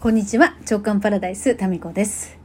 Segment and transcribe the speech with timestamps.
[0.00, 0.54] こんにちは。
[0.64, 2.38] 長官パラダイス、タミコです。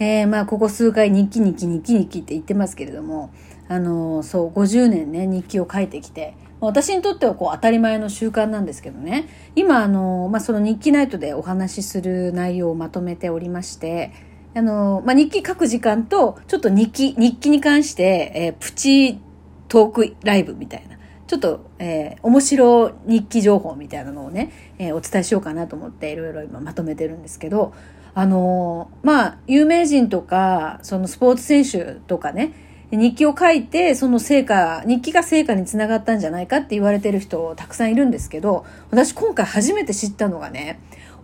[0.00, 3.32] えー、まあ、ここ数回日記日記日記日記って言ってますけれども、
[3.68, 14.10] あのー、そう、50年ね、日記を書いてきて、私にとってはこう当たり前の習慣なんですけどね、今、あのー、まあ、その日記ナイトでお話しする内容をまとめておりまして、
[14.56, 19.20] あのまあ、日記書く時間と、ちょっと日記、日記に関して、えー、プチ
[19.68, 20.98] トークライブみたいな、
[21.30, 27.72] ちょっと、えー、面白日記情報みたいなのをね、えー、お伝えしようかなと思っていろいろ今まとめてるんですけど、
[28.14, 32.52] あのー、まあ、有名人とか、そのスポーツ選手とかね、
[32.90, 40.80] 日記を書いて、その成果、日記が成果につながったんじゃないかって言われてる人たくさんいるんですけど、私今回初めて知ったのがね、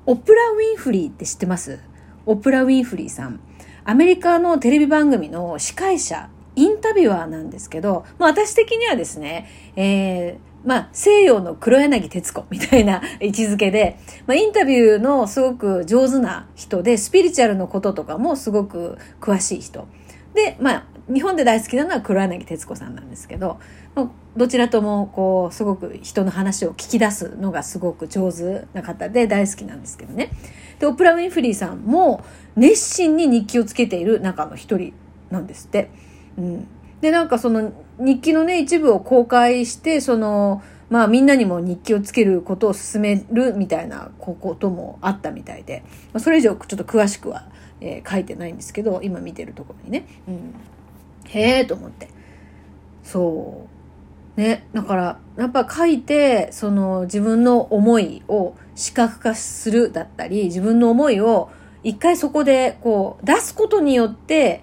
[0.06, 1.80] オプラ・ウィンフリーって知ってます？
[2.26, 3.40] オプラ・ウィンフリーさん。
[3.84, 19.87] アメリカのテレビ番組の司会者インタビュアーなんですけど、まあ私的にはですね、えー、まあ西洋の黒柳徹子みたいな 位置づけで、まあインタビューのすごく上手な人で、スピリチュアルのこととかもすごく詳しい人。
[20.35, 23.60] で、まあ日本で大好きなのは黒柳徹子さんなんですけど、
[24.37, 30.30] どちらともこうすごく人の話を聞き出すのがすごく上手な方で大好きなんですけどね。
[30.79, 32.24] で、オプラ・ウィンフリーさんも
[32.57, 34.95] 熱心に日記をつけている中の一人
[35.30, 35.91] なんですって。
[36.38, 36.68] うん、
[37.01, 47.48] でなんかその日記のね一部を公開してそのまあみんなにも日記をつけることを進めるみたいなこともあったみたいで、まあ、それ以上ちょっと詳しくは、
[47.80, 50.54] えー、書いてないんですけど今見てるところにね、うん、
[51.24, 52.09] へえと思って。
[53.02, 53.66] そ
[54.37, 54.40] う。
[54.40, 54.66] ね。
[54.74, 61.51] だからやっぱ書いてその自分の思いを視覚化するだったり自分の思いを
[61.82, 64.62] 一回そこでこう出すことによって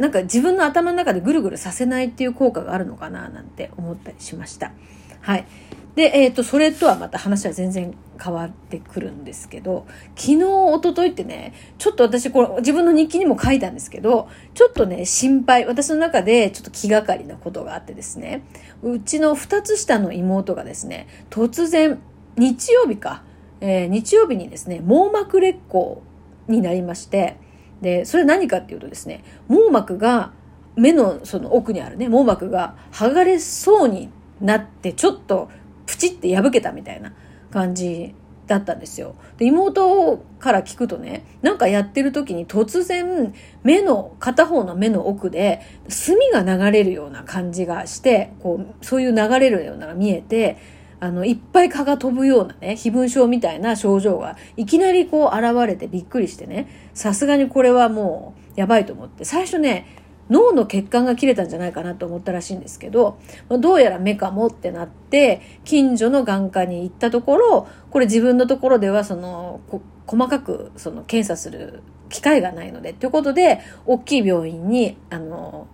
[0.00, 4.72] なんか自分の頭の中でぐるぐるさせないっていう効果があるのかななんて思ったりしました。
[5.20, 5.46] はい。
[5.94, 18.42] で、えっ、ー、と、それとはまた話は全然変わってくるんですけど、昨日、一昨日ってね、ちょっと私、これ、自分の日記にも書いたんですけど、ちょっとね、心配、私の中でちょっと気がかりなことがあってですね、
[18.82, 22.00] うちの二つ下の妹がですね、突然、
[22.36, 23.22] 日曜日か、
[23.60, 26.02] えー、日曜日にですね、網膜劣行
[26.48, 27.36] になりまして、
[27.80, 30.32] で、それ何かっていうとですね、網膜が、
[30.76, 34.10] 目のその奥にあるね、網膜が剥がれそうに
[34.40, 35.50] なって、ちょっと
[35.86, 37.12] プチって破けたみたいな
[37.50, 38.14] 感じ
[38.46, 39.14] だったんですよ。
[39.38, 43.32] で、妹から聞くとね、なんかやってる時に突然、
[43.62, 50.56] 目の、片方の目の奥で、墨が流れるような感じがして、こう、そういう流れるようなのが見えて、
[51.00, 59.86] あの、いっぱい蚊が飛ぶようなね、非分症みたいな症状がいきなりこう現れてびっくりしてね、さすがにこれはもうやばいと思って、最初ね、
[60.28, 63.18] 脳の血管が切れたんじゃないかなと思ったらしいんですけど、
[63.48, 69.60] どうやら目かもってなって、近所の眼科に行ったところ、これ自分のところではその、
[70.06, 75.66] 細かくその検査する機会がないので、ということで、大きい病院に、あの、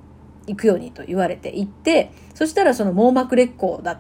[0.47, 3.99] 行くようにと言われて行って、そしたらその網膜劣行だっ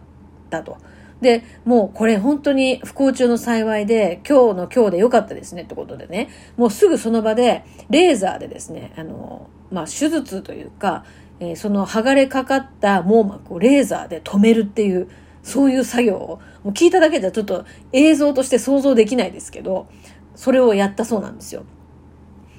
[0.48, 0.78] たと。
[1.21, 11.05] で、もうこれ本当に不幸中の幸いで、今日の今日でよかったですねってことでね、もうすぐその場で、レーザーでですね、あの、まあ、手術というか、
[11.41, 15.09] えー、その剥がれかかった網膜をレーザーで止めるっていう、
[15.43, 19.87] そういう作業を、もう聞いただけじゃちょっと映像として想像できないですけど、
[20.34, 21.65] それをやったそうなんですよ。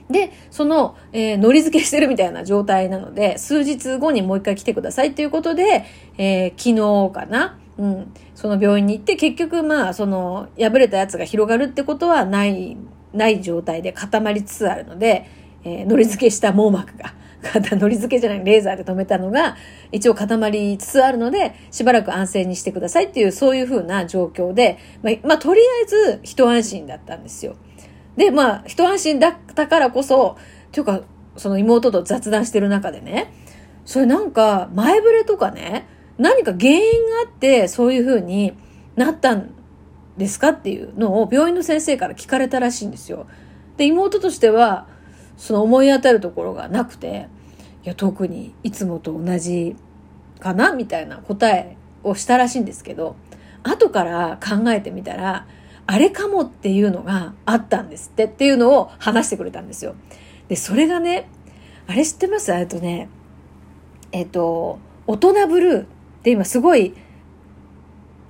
[0.09, 5.85] で、その、えー、乗り付けしてるみたいな状態なので、数日後にもう一回来てくださいっていうことで、
[6.17, 12.77] えー、昨日かな、うん、その病院に行って結局まあその破れたやつが広がるってことはない
[13.13, 15.29] ない状態で固まりつつあるので、
[15.63, 17.13] えー、乗り付けした網膜が
[17.77, 19.55] 乗り付けじゃないレーザーで止めたのが
[19.91, 27.55] 一応固まりつつあるのでしばらく安静にしてくださいっていうそういうふうな状況で、まあ、まあ、とりあえず一安心だったんですよ。
[28.15, 30.37] でまあ一安心だったからこそ
[30.71, 31.01] というか
[31.37, 33.31] その妹と雑談してる中でね
[33.85, 38.53] それなんか前触れとかね何か原因があってそういうふうに
[38.95, 39.51] なったん
[40.17, 43.27] ですかっていうのを病院の先生から聞かれたらしいんですよ。
[43.77, 44.87] で、妹としては、
[45.37, 47.27] その思い当たるところがなくて、
[47.83, 49.75] いや、特にいつもと同じ
[50.39, 53.15] かなみたいな答えをしたらしいんですけど、
[53.61, 55.45] 後から考えてみたら、
[55.85, 59.93] あれかもっていうのがあったんですってっていうのを話してくれたんですよ。
[60.47, 61.29] で、それがね、
[61.85, 62.51] あれ知ってます？
[62.51, 63.07] えっとね、
[64.11, 65.85] えっと、大人ブルー
[66.23, 66.93] で、今すごい、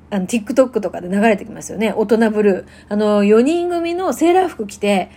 [0.09, 1.93] あの、TikTok とかで流れてきますよね。
[1.95, 2.65] 大人ブルー。
[2.89, 5.09] あの、4人組のセーラー服着て、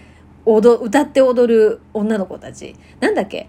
[0.47, 2.75] 踊、歌って踊る女の子たち。
[3.01, 3.49] なんだっけ？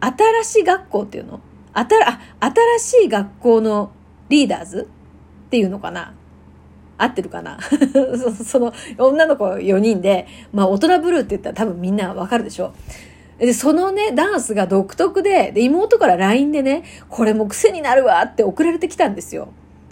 [0.00, 1.40] 新しい学校っていうの？
[1.72, 3.90] あたら、あ、新しい学校の
[4.28, 4.88] リーダーズ？
[5.46, 6.14] っていうのかな？
[6.98, 7.58] 合ってるかな？
[8.44, 12.74] その女の子4人で、まあ大人ブルーって言ったら多分みんなわかるでしょ。
[13.38, 19.48] で、そのね、ダンスが独特で、で、妹から LINE でね、これも癖になるわって送られてきたんですよ。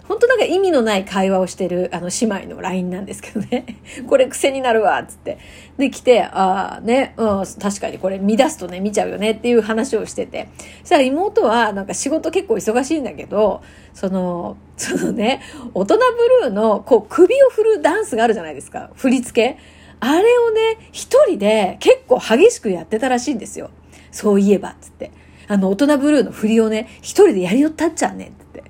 [0.07, 3.65] 本当なんか意味のない会話をしてる、あの、姉妹の LINE なんですけどね。
[4.07, 5.37] これ癖になるわっ、つって。
[5.77, 10.49] で、来て、ああ、ね、うん、確かにこれ見出すとね、見ちゃうよねっていう話をしてて。
[10.81, 13.61] そしたら妹は、なんか仕事結構忙しいんだけど、
[13.93, 15.41] その、そのね、
[15.73, 16.01] 大人ブ
[16.45, 18.89] ルーの、こう、首を振るダンスがあるじゃないですか。
[18.95, 19.57] 振り付け。
[20.05, 23.69] あれをね、一人で結構激しくやってたらしいんですよ。
[24.11, 25.11] そういえば、つって。
[25.47, 28.63] あの、大人ブルーの振りをね、一人でやりよったっちゃうねん、って。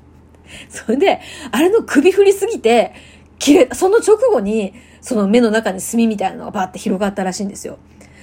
[0.70, 1.20] それで、
[1.50, 2.94] あれの首振りすぎて、
[3.38, 4.72] 切れ、その直後に、
[5.02, 7.76] その目の中に墨みたいなのがバーって広がったらしいんですよ。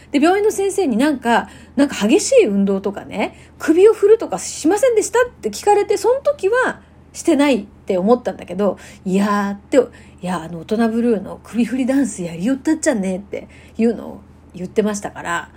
[0.10, 6.82] で、病院の先生になんか、なんか激しい運動とかね、首を振るとかしませんでしたって聞かれて、その時は
[7.14, 9.80] してないって思ったんだけど、いやーって、
[10.22, 13.48] いや、あの、大人ブルーの首振りダンスやりよったっちゃねって
[13.78, 14.22] いうのを
[14.54, 15.50] 言ってましたから、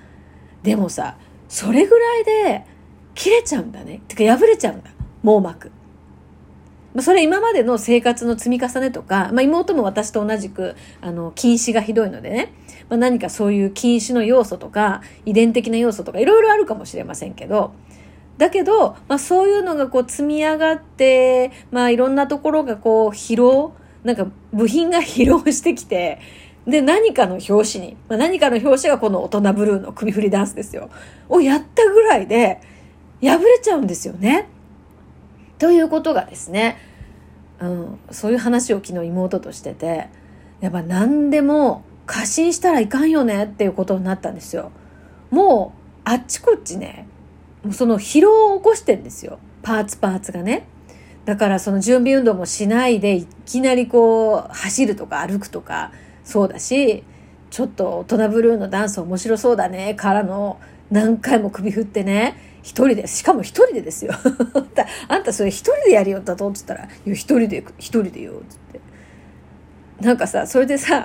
[0.62, 1.16] でもさ、
[1.48, 2.64] それぐらいで
[3.14, 4.00] 切れちゃうんだね。
[4.08, 4.90] てか破れちゃうんだ。
[5.22, 5.70] 網膜。
[6.94, 12.52] まあ、それ今までの生活の積み重ねとか、まあ、妹も私と同じく、あの、禁止がひどいのでね、
[12.88, 17.72] まあ、何かそういう禁止の要素とか、遺伝的な要素とか、いろいろあるかもしれませんけど、
[18.38, 26.20] だけど、まあ、そういうのがこう積み上がって、まあ、いろんなところがこう疲労、なんか部品が疲労してきて、
[26.66, 30.90] で、何かの表紙に、まあ、何かの表紙がこの大人ブルーの首振りダンスですよ。
[31.28, 32.60] をやったぐらいで、
[33.22, 34.48] 破れちゃうんですよね。
[35.58, 36.78] ということがですね、
[37.60, 40.08] うん、そういう話を昨日妹としてて、
[40.60, 44.72] やっぱ何でも過信したらいかんよねっていうことになったんですよ。
[45.30, 47.06] もう、あっちこっちね、
[47.62, 49.38] もうその疲労を起こしてんですよ。
[49.62, 50.66] パーツパーツがね。
[51.24, 55.92] だからその準備運動もしないでいきなりこう走るとか歩くとか
[56.22, 57.02] そうだし
[57.50, 60.60] ちょっと大人ブルーのダンス面白そうだねからの
[60.90, 64.14] 何回も首振ってね一人でしかも一人でですよ。
[65.08, 68.80] あんたそれ一人でやるよだとっつったら「一人で一人でよ」っつって。
[70.00, 71.04] なんかさそれでさ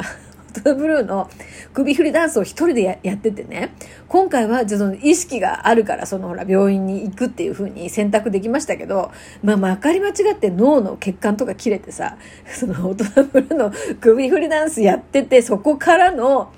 [0.54, 1.30] トブルーの
[1.74, 3.74] 首振りダンスを一人でややっててね、
[4.07, 9.12] 今回はちょっと意識があるから、そのほら、病院に行くっていう風に選択できましたけど、
[9.44, 12.18] まあ、まかり間違って脳の血管とか切れてさ、
[12.48, 16.51] その大人ブルーの首振りダンスやってて、そこからの、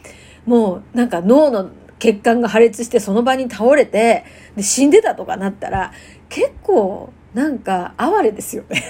[0.45, 5.91] もうなんか脳の血管が破裂してその場に倒れて、で死んでたとかなったら、
[6.29, 8.83] 結構なんか哀れですよね。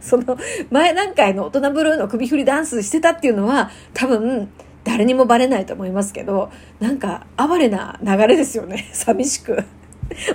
[0.00, 0.38] その
[0.70, 4.50] 前段階の大人ブルーの首振りダンスしてたっていうのは多分
[4.84, 6.50] 誰にもバレないと思いますけど
[6.80, 8.88] なんか哀れな流れですよね。
[8.92, 9.62] 寂しく。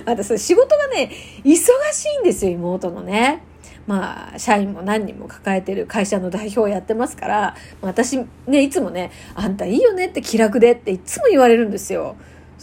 [0.06, 1.10] またそれ仕事がね
[1.44, 1.56] 忙
[1.92, 3.42] しいんですよ妹のね。
[3.86, 12.16] まあ社員も何人も抱えてる会社の代表をやってますから私ねいつもねあんたいいよねって気楽でっていつも言われるんですよ。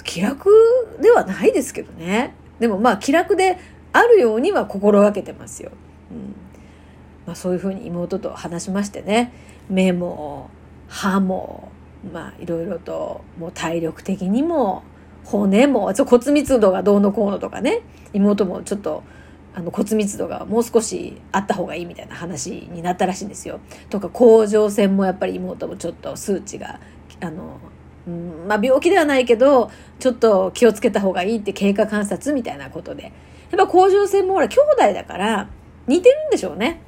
[0.04, 0.50] 気楽
[1.02, 2.34] ではないですけどね。
[2.60, 3.58] でもまあ気楽で
[3.92, 5.72] あるようには心がけてますよ、
[6.12, 6.36] うん。
[7.26, 9.32] まあ、そういうふうに妹と話しましてね
[9.70, 10.50] 目も
[10.88, 11.72] 歯も
[12.12, 14.84] まあいろいろともう体力的にも
[15.24, 17.82] 骨も骨密度がどうのこうのとかね
[18.14, 19.04] 妹もちょっと
[19.56, 23.60] あの骨密度がもう少しあった方がいいみたいな話になったらしいんですよ。
[23.90, 26.80] とか甲状腺もやっぱり妹もちょっと数値が
[27.22, 27.60] あの、
[28.08, 33.12] うんまあ、病気ではないけどちょっと気をつけた方がいいって経過観察みたいなことでやっ
[33.58, 35.50] ぱ甲状腺もほら兄弟だから
[35.86, 36.82] 似てるんでしょうね。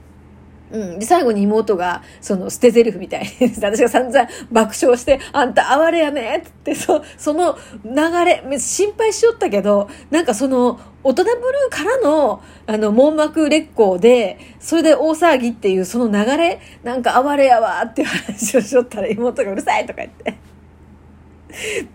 [0.72, 1.00] うん。
[1.00, 7.92] で、最後に妹が、その、捨て台詞みたいに、私が散々爆笑して、あんた哀れやねって、そ、その流
[8.26, 20.35] れ、心配しよったけど、なんかその、大人ブルーからの、あの、網膜劣行で、それで大騒ぎっていう、その流れ、なんか哀れやわっていう話をしよったら、妹がうるさいとか言って。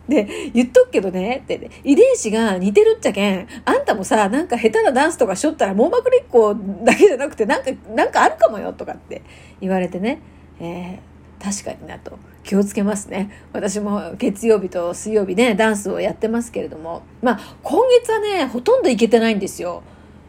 [0.08, 9.22] で、言っとくけどね、って、ね、遺伝子が似てるっちゃけん、あんたもさ、なんか下手なダンスとかしょったら網膜劣行だけじゃなくて、なんか、なんかあるかもよ、とかって
[9.60, 10.20] 言われてね、
[10.60, 12.18] えー、確かになと。
[12.42, 13.30] 気をつけますね。
[13.52, 19.82] 私も月曜日と水曜日ね、ダンスをやってますけれども、まあ、今月はね、ほとんど行けてないんですよ。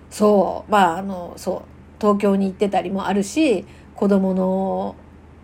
[0.10, 0.72] そう。
[0.72, 1.72] まあ、あの、そう。
[2.00, 4.96] 東京に行ってたりもあるし、子供の、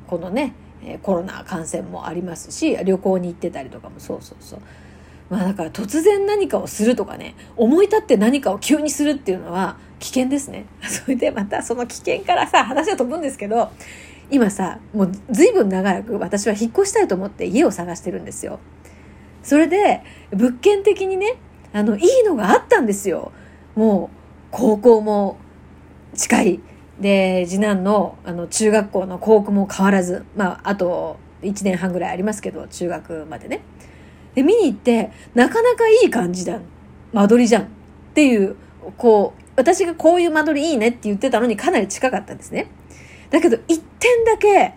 [0.07, 0.53] このね、
[0.83, 4.59] えコロナ感染もありますし旅行に行ってたりとかもそうそうそう。
[5.29, 10.65] まあだから突然何かをするとかね思い立って何かを急にするっていうのは危険ですね。
[10.87, 13.71] それでまたその危険からさ話は飛ぶんですけど
[14.29, 18.59] 今さもう随分長く私は引っ越したいと思って家を探してるんですよ。
[19.43, 21.35] それで物件的にね
[21.73, 23.31] あのいいのがあったんですよ。
[23.75, 24.17] もう
[24.51, 25.37] 高校も
[26.15, 26.59] 近い
[26.99, 33.61] で、次男の、あの、中学校の校区も変わらず、まあ、あと、1年半ぐらいありますけど、中学までね。
[34.33, 36.59] で、見に行って、なかなかいい感じだ。
[37.13, 37.63] 間取りじゃん。
[37.63, 37.65] っ
[38.13, 38.55] ていう、
[38.97, 42.67] こう、私がこういう間取りいいねって言ってたのにかなり近かったんですね。
[43.29, 44.73] だけど、一点だけ、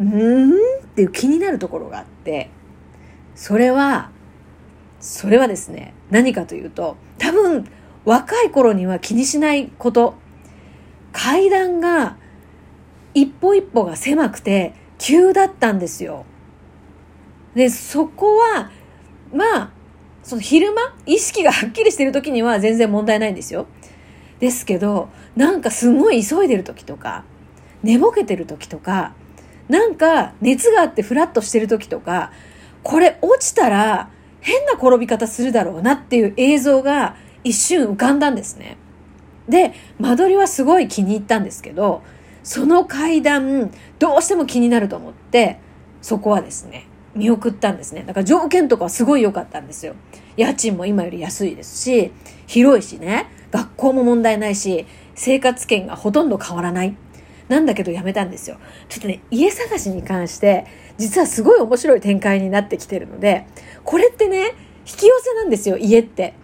[0.00, 0.54] うーんっ
[0.94, 2.50] ていう気になるところがあって、
[3.34, 4.10] それは、
[5.00, 7.66] それはですね、何かというと、多分、
[8.04, 10.14] 若い頃には気にしないこと。
[11.12, 12.16] 階段が、
[13.14, 16.24] 一歩一歩が狭くて、急だったんですよ。
[17.54, 18.70] で、そこは、
[19.32, 19.70] まあ、
[20.22, 23.66] その昼間、意識がはっきりしてる時には全然問題ないんですよ。
[24.40, 27.24] ですけど、なんかすごい急いでる時とか、
[27.82, 29.14] 寝ぼけてる時とか、
[29.68, 32.32] なんか熱があってフラッとしてる時とか、
[32.82, 34.10] これ落ちたら
[34.40, 38.76] 変な転び方するだろうなっていう映像が一瞬浮かんだんですね。
[39.48, 42.02] で、間取りはすごい気に入ったんですけど、
[42.42, 45.58] その階段、どうしても気になると思って、
[46.00, 48.04] そこはですね、見送ったんですね。
[48.06, 49.94] だから条件とかはすごい良かったんですよ。
[50.36, 52.12] 家賃も今より安いですし、
[52.46, 56.96] 広いしね、学校も問題ないし、生活圏がほとんど変わらない。
[57.48, 58.58] なんだけどやめたんですよ。
[58.88, 60.66] ちょっとね、家探しに関して、
[60.98, 63.46] 実はすごい面白い展開になってきてるので、
[63.84, 64.54] これってね、
[64.86, 66.34] 引き寄せなんですよ、家って。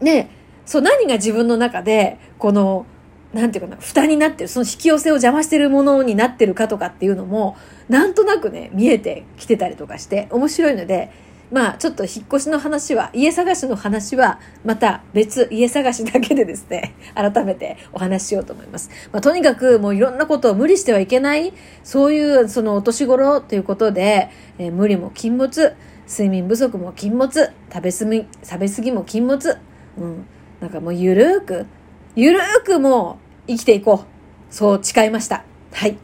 [0.00, 0.28] で、
[0.72, 2.86] そう、何が自分の中で、この、
[3.34, 7.58] なんていうかな、蓋になってる、その引き寄せを邪魔してるものになってるかとかっていうのも、
[7.90, 11.10] なんとなくね、見えてきてたりとかして、面白いので、
[11.50, 18.88] まあ、ちょっと引っ越しの話は、家探しの話は、また別、家探しだけでですね、 改めてお話ししようと思います。
[19.12, 21.52] まあ、とにかく、もういろんなことを無理してはいけない、
[21.84, 25.74] そういう、そのお年頃ということで、えー、無理も禁物、
[26.08, 29.58] 睡眠不足も禁物、食べすぎ、食べ過ぎも禁物、
[29.98, 30.24] うん。
[30.62, 31.66] なんかもうゆるーく、
[32.14, 34.54] ゆるーくもう生きていこう。
[34.54, 35.44] そう誓いました。
[35.72, 35.98] はい。